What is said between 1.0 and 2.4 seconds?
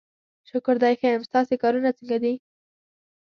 یم، ستاسې کارونه څنګه دي؟